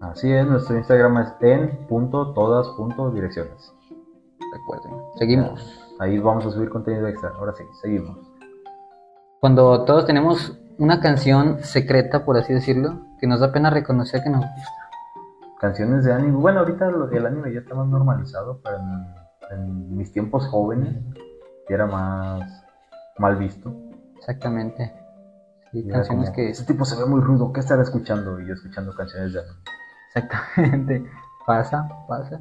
Así 0.01 0.31
es, 0.33 0.47
nuestro 0.47 0.77
Instagram 0.77 1.19
es 1.19 1.35
en 1.41 1.87
punto 1.87 2.33
todas 2.33 2.69
punto 2.71 3.11
direcciones. 3.11 3.73
Recuerden. 4.53 4.93
Seguimos. 5.19 5.81
Ahí 6.01 6.19
vamos 6.19 6.45
a 6.47 6.51
subir 6.51 6.69
contenido 6.71 7.07
extra. 7.07 7.31
Ahora 7.39 7.53
sí, 7.55 7.65
seguimos. 7.83 8.19
Cuando 9.45 9.85
todos 9.85 10.07
tenemos 10.07 10.59
una 10.79 11.01
canción 11.01 11.63
secreta, 11.63 12.25
por 12.25 12.39
así 12.39 12.55
decirlo, 12.55 13.03
que 13.21 13.27
nos 13.27 13.41
da 13.41 13.53
pena 13.53 13.69
reconocer 13.69 14.23
que 14.23 14.31
nos 14.31 14.41
gusta. 14.41 14.89
Canciones 15.61 16.03
de 16.03 16.15
anime. 16.15 16.39
Bueno, 16.39 16.61
ahorita 16.61 16.89
el 16.89 17.27
anime 17.27 17.53
ya 17.53 17.61
está 17.61 17.75
más 17.75 17.87
normalizado, 17.87 18.63
pero 18.65 18.79
en, 18.79 19.59
en 19.61 19.99
mis 19.99 20.11
tiempos 20.13 20.47
jóvenes 20.47 20.97
ya 21.69 21.75
era 21.75 21.85
más 21.85 22.65
mal 23.19 23.37
visto. 23.37 23.71
Exactamente. 24.17 24.95
Sí, 25.73 25.81
Y 25.81 25.89
canciones 25.89 26.31
como, 26.31 26.37
que... 26.37 26.49
Ese 26.49 26.65
tipo 26.65 26.87
se 26.87 26.99
ve 26.99 27.05
muy 27.05 27.21
rudo, 27.21 27.53
¿qué 27.53 27.61
estará 27.61 27.83
escuchando? 27.83 28.41
Y 28.41 28.47
yo 28.47 28.55
escuchando 28.55 28.95
canciones 28.95 29.35
de 29.35 29.41
anime. 29.41 29.59
Exactamente. 30.09 31.11
Pasa, 31.47 31.87
pasa. 32.09 32.41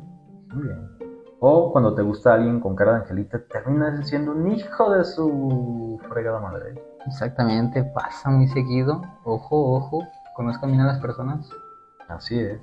Muy 0.54 0.68
bien. 0.68 1.03
O 1.46 1.74
cuando 1.74 1.94
te 1.94 2.02
gusta 2.02 2.36
alguien 2.36 2.62
con 2.62 2.74
cara 2.74 2.94
de 2.94 2.98
angelita, 3.00 3.38
terminas 3.52 4.08
siendo 4.08 4.32
un 4.32 4.50
hijo 4.50 4.90
de 4.92 5.04
su 5.04 6.00
fregada 6.08 6.40
madre. 6.40 6.82
Exactamente, 7.06 7.84
pasa 7.84 8.30
muy 8.30 8.48
seguido. 8.48 9.02
Ojo, 9.26 9.76
ojo. 9.76 10.08
Conozcan 10.38 10.70
bien 10.70 10.84
a 10.84 10.88
las 10.88 11.00
personas. 11.00 11.50
Así 12.08 12.40
es. 12.40 12.62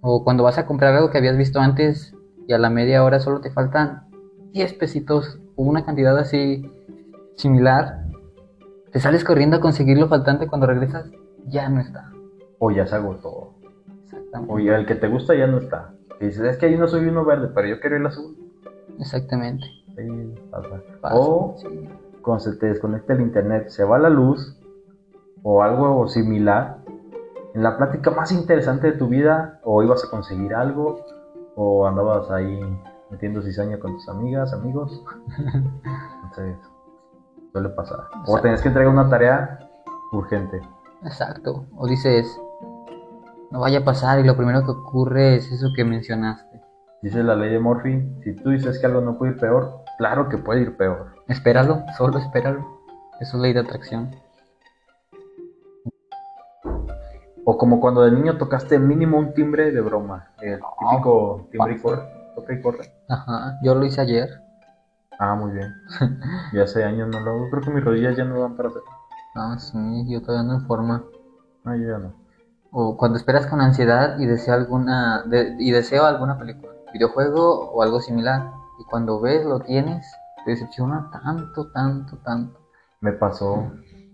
O 0.00 0.24
cuando 0.24 0.42
vas 0.42 0.56
a 0.56 0.64
comprar 0.64 0.94
algo 0.94 1.10
que 1.10 1.18
habías 1.18 1.36
visto 1.36 1.60
antes 1.60 2.16
y 2.48 2.54
a 2.54 2.58
la 2.58 2.70
media 2.70 3.04
hora 3.04 3.20
solo 3.20 3.42
te 3.42 3.50
faltan 3.50 4.08
10 4.52 4.72
pesitos 4.72 5.38
o 5.54 5.62
una 5.62 5.84
cantidad 5.84 6.16
así 6.16 6.72
similar, 7.34 8.06
te 8.90 9.00
sales 9.00 9.22
corriendo 9.22 9.58
a 9.58 9.60
conseguir 9.60 9.98
lo 9.98 10.08
faltante 10.08 10.46
cuando 10.46 10.66
regresas, 10.66 11.10
ya 11.44 11.68
no 11.68 11.80
está. 11.80 12.10
O 12.58 12.70
ya 12.70 12.86
se 12.86 12.94
agotó. 12.94 13.52
Exactamente. 14.04 14.50
O 14.50 14.58
ya 14.60 14.76
el 14.76 14.86
que 14.86 14.94
te 14.94 15.08
gusta 15.08 15.34
ya 15.34 15.46
no 15.46 15.58
está. 15.58 15.92
Y 16.20 16.26
dices, 16.26 16.42
es 16.44 16.56
que 16.56 16.66
ahí 16.66 16.76
no 16.76 16.88
soy 16.88 17.06
uno 17.06 17.24
verde, 17.24 17.50
pero 17.54 17.68
yo 17.68 17.80
quiero 17.80 17.96
el 17.96 18.06
azul. 18.06 18.36
Exactamente. 18.98 19.66
Sí, 19.96 20.34
pasa. 20.50 20.68
Pasa, 21.00 21.14
O 21.16 21.56
sí. 21.58 21.88
cuando 22.22 22.40
se 22.44 22.56
te 22.56 22.66
desconecta 22.66 23.12
el 23.12 23.20
internet, 23.20 23.68
se 23.68 23.84
va 23.84 23.98
la 23.98 24.10
luz 24.10 24.58
o 25.42 25.62
algo 25.62 26.08
similar, 26.08 26.78
en 27.54 27.62
la 27.62 27.76
plática 27.76 28.10
más 28.10 28.32
interesante 28.32 28.90
de 28.90 28.98
tu 28.98 29.08
vida, 29.08 29.60
o 29.64 29.82
ibas 29.82 30.04
a 30.04 30.10
conseguir 30.10 30.54
algo, 30.54 31.04
o 31.54 31.86
andabas 31.86 32.30
ahí 32.30 32.60
metiendo 33.10 33.40
cizaña 33.42 33.78
con 33.78 33.92
tus 33.94 34.08
amigas, 34.08 34.52
amigos. 34.52 35.02
Entonces, 36.24 36.56
suele 37.52 37.68
pasar. 37.70 38.08
O 38.26 38.38
tenías 38.40 38.60
que 38.60 38.68
entregar 38.68 38.92
una 38.92 39.08
tarea 39.08 39.58
urgente. 40.12 40.60
Exacto. 41.04 41.64
O 41.76 41.86
dices, 41.86 42.26
no 43.50 43.60
vaya 43.60 43.80
a 43.80 43.84
pasar 43.84 44.18
y 44.20 44.24
lo 44.24 44.36
primero 44.36 44.64
que 44.64 44.70
ocurre 44.70 45.36
es 45.36 45.50
eso 45.50 45.68
que 45.74 45.84
mencionaste. 45.84 46.60
Dice 47.02 47.22
la 47.22 47.36
ley 47.36 47.50
de 47.50 47.60
Murphy, 47.60 48.02
si 48.24 48.34
tú 48.34 48.50
dices 48.50 48.78
que 48.78 48.86
algo 48.86 49.00
no 49.00 49.18
puede 49.18 49.32
ir 49.32 49.38
peor, 49.38 49.84
claro 49.98 50.28
que 50.28 50.38
puede 50.38 50.62
ir 50.62 50.76
peor. 50.76 51.14
Espéralo, 51.28 51.84
solo 51.96 52.18
espéralo. 52.18 52.66
Eso 53.20 53.36
es 53.36 53.42
ley 53.42 53.52
de 53.52 53.60
atracción. 53.60 54.16
O 57.44 57.56
como 57.56 57.80
cuando 57.80 58.02
de 58.02 58.10
niño 58.10 58.38
tocaste 58.38 58.78
mínimo 58.78 59.18
un 59.18 59.32
timbre 59.32 59.70
de 59.70 59.80
broma, 59.80 60.30
el 60.40 60.58
típico 60.80 61.46
timbre 61.52 61.74
y 61.74 61.78
corre, 61.78 62.02
toca 62.34 62.52
y 62.52 62.60
corre. 62.60 62.92
Ajá, 63.08 63.58
yo 63.62 63.76
lo 63.76 63.84
hice 63.84 64.00
ayer. 64.00 64.28
Ah, 65.18 65.34
muy 65.34 65.52
bien. 65.52 65.72
Ya 66.52 66.64
hace 66.64 66.84
años 66.84 67.08
no 67.08 67.20
lo 67.20 67.30
hago. 67.30 67.50
Creo 67.50 67.62
que 67.62 67.70
mis 67.70 67.84
rodillas 67.84 68.16
ya 68.16 68.24
no 68.24 68.40
dan 68.40 68.56
para 68.56 68.70
hacer. 68.70 68.82
Ah, 69.34 69.56
sí, 69.58 70.04
yo 70.08 70.20
todavía 70.20 70.40
ando 70.40 70.54
en 70.54 70.66
forma. 70.66 71.04
Ah, 71.64 71.76
yo 71.76 71.88
ya 71.88 71.98
no. 71.98 72.25
O 72.72 72.96
cuando 72.96 73.16
esperas 73.16 73.46
con 73.46 73.60
ansiedad 73.60 74.18
y 74.18 74.26
deseo 74.26 74.54
alguna 74.54 75.22
de- 75.24 75.56
y 75.58 75.70
deseo 75.70 76.04
alguna 76.04 76.38
película, 76.38 76.72
videojuego 76.92 77.70
o 77.70 77.82
algo 77.82 78.00
similar. 78.00 78.52
Y 78.78 78.84
cuando 78.84 79.20
ves 79.20 79.44
lo 79.44 79.60
tienes, 79.60 80.06
te 80.44 80.50
decepciona 80.50 81.10
tanto, 81.10 81.70
tanto, 81.72 82.16
tanto. 82.18 82.58
Me 83.00 83.12
pasó. 83.12 83.72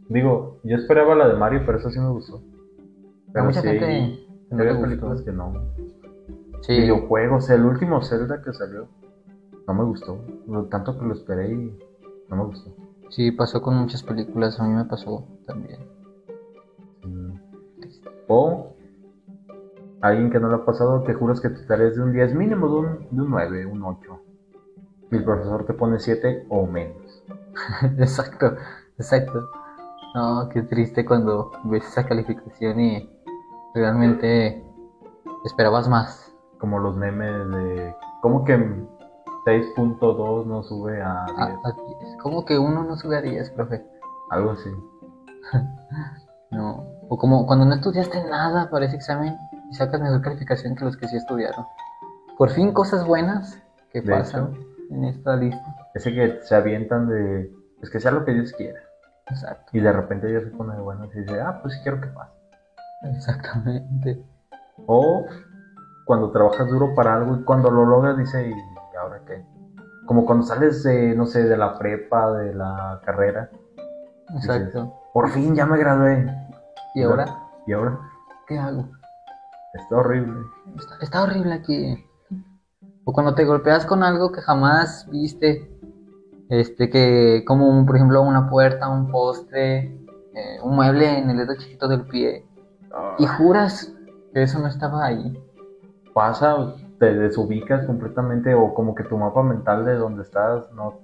Digo, 0.09 0.61
yo 0.63 0.77
esperaba 0.77 1.15
la 1.15 1.29
de 1.29 1.35
Mario, 1.35 1.63
pero 1.65 1.79
eso 1.79 1.91
sí 1.91 1.99
me 1.99 2.11
gustó. 2.11 2.43
Pero 3.33 3.47
mucha 3.47 3.63
sí, 3.63 3.69
gente 3.69 4.27
no 4.51 4.65
le 4.65 4.75
películas 4.75 5.23
que 5.23 5.33
no. 5.33 5.53
Sí, 6.61 6.79
Videojuegos, 6.81 7.51
el 7.51 7.65
último 7.65 8.03
Zelda 8.03 8.43
que 8.43 8.53
salió, 8.53 8.89
no 9.67 9.75
me 9.75 9.85
gustó. 9.85 10.19
Lo 10.47 10.65
tanto 10.67 10.99
que 10.99 11.05
lo 11.07 11.15
esperé 11.15 11.53
y 11.53 11.79
no 12.29 12.37
me 12.37 12.45
gustó. 12.45 12.71
sí, 13.11 13.31
pasó 13.33 13.61
con 13.63 13.77
muchas 13.77 14.03
películas, 14.03 14.61
a 14.61 14.65
mí 14.65 14.75
me 14.75 14.85
pasó 14.85 15.27
también. 15.47 15.81
O 18.29 18.73
alguien 20.01 20.31
que 20.31 20.41
no 20.41 20.49
le 20.49 20.57
ha 20.57 20.65
pasado, 20.65 21.05
que 21.05 21.15
juras 21.15 21.41
que 21.41 21.49
tu 21.49 21.65
tarea 21.67 21.89
es 21.89 21.97
de 21.97 22.03
un 22.03 22.13
10 22.13 22.35
mínimo, 22.35 22.69
de 22.69 22.75
un, 22.75 23.09
de 23.11 23.23
un 23.23 23.31
9, 23.31 23.67
un 23.67 23.85
8. 23.85 24.21
Y 25.11 25.17
el 25.17 25.25
profesor 25.25 25.65
te 25.65 25.75
pone 25.75 25.99
7 25.99 26.47
o 26.49 26.67
menos. 26.67 27.25
exacto, 27.99 28.57
exacto. 28.99 29.49
No, 30.15 30.49
qué 30.51 30.63
triste 30.63 31.05
cuando 31.05 31.53
ves 31.65 31.87
esa 31.87 32.05
calificación 32.07 32.81
y 32.81 33.11
realmente 33.75 34.63
esperabas 35.45 35.89
más. 35.89 36.35
Como 36.59 36.79
los 36.79 36.97
memes 36.97 37.49
de. 37.51 37.97
¿Cómo 38.21 38.45
que 38.45 38.57
6.2 39.47 40.47
no 40.47 40.63
sube 40.63 41.03
a 41.03 41.27
10? 41.27 41.39
A, 41.39 41.45
a 41.45 41.73
10. 41.73 42.17
¿Cómo 42.23 42.45
que 42.45 42.59
uno 42.59 42.85
no 42.85 42.97
sube 42.97 43.17
a 43.17 43.23
10, 43.23 43.51
profe? 43.51 43.85
Algo 44.31 44.53
así. 44.53 44.71
No. 46.51 46.92
O 47.13 47.19
como 47.19 47.47
cuando 47.47 47.67
no 47.67 47.75
estudiaste 47.75 48.25
nada 48.25 48.71
para 48.71 48.87
ese 48.87 48.97
examen 48.97 49.37
y 49.71 49.75
sacas 49.75 50.01
mejor 50.01 50.23
calificación 50.23 50.75
que 50.75 50.87
los 50.87 50.97
que 50.97 51.07
sí 51.09 51.17
estudiaron. 51.19 51.67
Por 52.39 52.49
fin 52.49 52.73
cosas 52.73 53.07
buenas 53.07 53.63
que 53.93 54.01
De 54.01 54.11
pasan 54.11 54.57
en 54.89 55.05
esta 55.05 55.37
lista. 55.37 55.77
Ese 55.93 56.15
que 56.15 56.39
se 56.41 56.55
avientan 56.55 57.11
de. 57.11 57.53
Pues 57.79 57.91
que 57.91 58.01
sea 58.01 58.13
lo 58.13 58.25
que 58.25 58.33
Dios 58.33 58.55
quiera. 58.55 58.81
Exacto. 59.29 59.77
Y 59.77 59.81
de 59.81 59.93
repente 59.93 60.27
Dios 60.27 60.45
se 60.45 60.51
pone 60.53 60.75
de 60.75 60.81
buenas 60.81 61.15
y 61.15 61.21
dice, 61.21 61.39
ah, 61.39 61.59
pues 61.61 61.79
quiero 61.83 62.01
que 62.01 62.07
pase. 62.07 62.33
Exactamente. 63.15 64.25
O 64.87 65.27
cuando 66.07 66.31
trabajas 66.31 66.67
duro 66.71 66.95
para 66.95 67.15
algo 67.15 67.37
y 67.37 67.45
cuando 67.45 67.71
lo 67.71 67.85
logras 67.85 68.17
dice, 68.17 68.49
¿y 68.49 68.97
ahora 68.97 69.21
qué? 69.27 69.45
Como 70.07 70.25
cuando 70.25 70.47
sales, 70.47 70.83
de, 70.83 71.15
no 71.15 71.27
sé, 71.27 71.45
de 71.45 71.59
la 71.59 71.79
prepa, 71.79 72.33
de 72.33 72.55
la 72.55 73.03
carrera. 73.05 73.51
Exacto. 74.35 74.95
Por 75.13 75.29
fin 75.29 75.55
ya 75.55 75.67
me 75.67 75.77
gradué. 75.77 76.42
¿Y 76.95 77.03
ahora 77.03 77.25
¿Y 77.67 77.73
ahora? 77.73 77.99
qué 78.47 78.59
hago? 78.59 78.89
Está 79.75 79.97
horrible. 79.97 80.41
Está, 80.77 80.97
está 81.01 81.23
horrible 81.23 81.55
aquí. 81.55 82.07
O 83.05 83.13
cuando 83.13 83.35
te 83.35 83.45
golpeas 83.45 83.87
con 83.87 84.03
algo 84.03 84.33
que 84.33 84.43
jamás 84.43 85.09
viste. 85.11 85.71
Este, 86.49 86.91
que, 86.91 87.45
como 87.47 87.87
por 87.87 87.97
ejemplo 87.97 88.21
una 88.21 88.51
puerta, 88.51 88.89
un 88.89 89.11
poste, 89.11 89.79
eh, 90.35 90.59
un 90.63 90.77
mueble 90.77 91.19
en 91.19 91.31
el 91.31 91.39
dedo 91.39 91.55
chiquito 91.57 91.89
del 91.89 92.07
pie. 92.07 92.45
Y 93.19 93.27
juras 93.27 93.95
que 94.35 94.43
eso 94.43 94.59
no 94.59 94.67
estaba 94.67 95.07
ahí. 95.07 95.43
Pasa, 96.13 96.75
te 96.99 97.15
desubicas 97.15 97.87
completamente 97.87 98.55
o 98.55 98.75
como 98.75 98.95
que 98.95 99.05
tu 99.05 99.17
mapa 99.17 99.43
mental 99.43 99.87
de 99.87 99.95
donde 99.95 100.23
estás 100.23 100.71
no, 100.73 101.01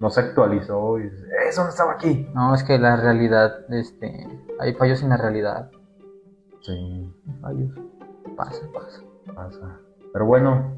no 0.00 0.10
se 0.10 0.20
actualizó 0.20 0.98
y 0.98 1.04
dices, 1.04 1.24
eso 1.48 1.62
no 1.62 1.70
estaba 1.70 1.92
aquí. 1.92 2.28
No, 2.34 2.54
es 2.54 2.62
que 2.64 2.78
la 2.78 2.96
realidad, 2.96 3.64
este, 3.72 4.26
hay 4.58 4.74
fallos 4.74 5.02
en 5.02 5.10
la 5.10 5.16
realidad. 5.16 5.70
Sí, 6.60 7.12
Fallos. 7.40 7.70
Pasa, 8.36 8.66
pasa. 8.72 9.00
pasa. 9.34 9.80
Pero 10.12 10.26
bueno, 10.26 10.76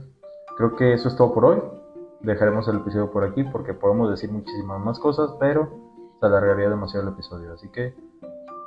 creo 0.56 0.76
que 0.76 0.92
eso 0.92 1.08
es 1.08 1.16
todo 1.16 1.32
por 1.32 1.44
hoy. 1.46 1.62
Dejaremos 2.20 2.68
el 2.68 2.76
episodio 2.76 3.10
por 3.10 3.24
aquí 3.24 3.44
porque 3.44 3.74
podemos 3.74 4.10
decir 4.10 4.30
muchísimas 4.30 4.80
más 4.80 4.98
cosas, 4.98 5.30
pero 5.40 5.70
se 6.20 6.26
alargaría 6.26 6.68
demasiado 6.68 7.08
el 7.08 7.14
episodio. 7.14 7.52
Así 7.54 7.68
que 7.70 7.94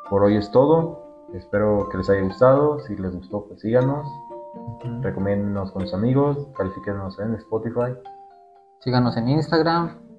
por 0.10 0.24
hoy 0.24 0.38
es 0.38 0.51
todo. 0.51 1.27
Espero 1.34 1.88
que 1.89 1.98
les 1.98 2.10
haya 2.10 2.22
gustado. 2.22 2.79
Si 2.79 2.96
les 2.96 3.13
gustó, 3.13 3.46
pues 3.46 3.62
síganos. 3.62 4.08
Recomiéndennos 5.01 5.72
con 5.72 5.84
sus 5.84 5.93
amigos. 5.93 6.48
Califíquenos 6.58 7.20
en 7.20 7.36
Spotify. 7.36 7.96
Síganos 8.79 9.15
en 9.15 9.29
Instagram. 9.29 10.11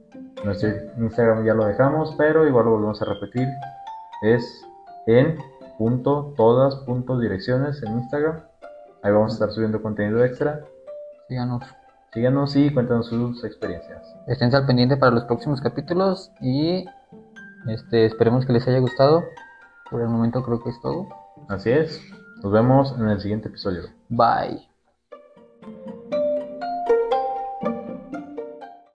Nuestro 0.45 0.71
Instagram 0.99 1.45
ya 1.45 1.55
lo 1.55 1.67
dejamos, 1.67 2.15
pero 2.19 2.47
igual 2.47 2.65
lo 2.65 2.73
volvemos 2.73 3.01
a 3.01 3.05
repetir. 3.05 3.49
Es 4.23 4.65
en 5.07 5.39
punto 5.79 6.35
todas 6.37 6.77
punto 6.77 7.19
direcciones 7.19 7.83
en 7.83 7.93
Instagram. 7.99 8.41
Ahí 9.03 9.13
vamos 9.13 9.33
a 9.33 9.35
estar 9.35 9.51
subiendo 9.51 9.83
contenido 9.83 10.25
extra. 10.25 10.61
Síganos. 11.29 11.65
Síganos 12.13 12.57
y 12.57 12.73
cuéntanos 12.73 13.07
sus 13.07 13.43
experiencias. 13.45 14.15
Estén 14.27 14.55
al 14.55 14.67
pendiente 14.67 14.97
para 14.97 15.13
los 15.13 15.25
próximos 15.25 15.61
capítulos 15.61 16.31
y 16.41 16.85
este 17.69 18.07
esperemos 18.07 18.45
que 18.45 18.53
les 18.53 18.67
haya 18.69 18.81
gustado. 18.81 19.25
Por 19.91 20.03
el 20.03 20.09
momento 20.09 20.43
creo 20.43 20.63
que 20.63 20.71
es 20.71 20.81
todo. 20.81 21.09
Así 21.49 21.71
es. 21.71 22.01
Nos 22.43 22.53
vemos 22.53 22.95
en 22.99 23.09
el 23.09 23.21
siguiente 23.21 23.49
episodio. 23.49 23.83
Bye. 24.09 24.72